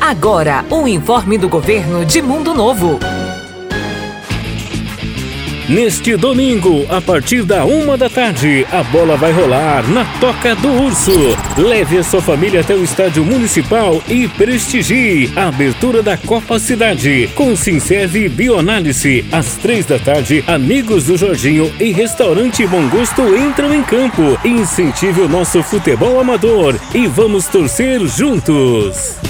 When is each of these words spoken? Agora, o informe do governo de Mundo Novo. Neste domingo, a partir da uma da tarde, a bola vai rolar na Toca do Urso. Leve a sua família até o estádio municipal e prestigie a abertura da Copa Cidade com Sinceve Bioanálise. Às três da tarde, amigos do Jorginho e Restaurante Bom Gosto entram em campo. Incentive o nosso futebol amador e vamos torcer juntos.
Agora, 0.00 0.64
o 0.70 0.88
informe 0.88 1.36
do 1.36 1.46
governo 1.46 2.06
de 2.06 2.22
Mundo 2.22 2.54
Novo. 2.54 2.98
Neste 5.68 6.16
domingo, 6.16 6.84
a 6.88 7.00
partir 7.00 7.44
da 7.44 7.64
uma 7.64 7.96
da 7.96 8.08
tarde, 8.08 8.66
a 8.72 8.82
bola 8.82 9.16
vai 9.16 9.30
rolar 9.30 9.86
na 9.88 10.04
Toca 10.18 10.56
do 10.56 10.68
Urso. 10.68 11.12
Leve 11.56 11.98
a 11.98 12.02
sua 12.02 12.20
família 12.20 12.62
até 12.62 12.74
o 12.74 12.82
estádio 12.82 13.24
municipal 13.24 14.02
e 14.08 14.26
prestigie 14.26 15.30
a 15.36 15.46
abertura 15.46 16.02
da 16.02 16.16
Copa 16.16 16.58
Cidade 16.58 17.30
com 17.36 17.54
Sinceve 17.54 18.28
Bioanálise. 18.28 19.24
Às 19.30 19.54
três 19.58 19.86
da 19.86 19.98
tarde, 19.98 20.42
amigos 20.46 21.04
do 21.04 21.16
Jorginho 21.16 21.72
e 21.78 21.92
Restaurante 21.92 22.66
Bom 22.66 22.88
Gosto 22.88 23.22
entram 23.36 23.72
em 23.72 23.82
campo. 23.84 24.22
Incentive 24.44 25.20
o 25.20 25.28
nosso 25.28 25.62
futebol 25.62 26.18
amador 26.18 26.74
e 26.92 27.06
vamos 27.06 27.46
torcer 27.46 28.04
juntos. 28.08 29.29